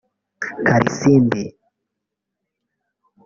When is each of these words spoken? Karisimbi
Karisimbi 0.67 1.43